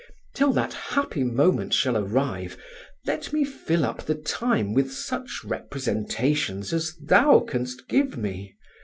Till 0.33 0.51
that 0.53 0.73
happy 0.73 1.23
moment 1.23 1.75
shall 1.75 1.95
arrive, 1.95 2.57
let 3.05 3.31
me 3.31 3.43
fill 3.45 3.85
up 3.85 4.01
the 4.03 4.15
time 4.15 4.73
with 4.73 4.91
such 4.91 5.41
representations 5.45 6.73
as 6.73 6.95
thou 7.03 7.41
canst 7.41 7.87
give 7.87 8.17
me. 8.17 8.55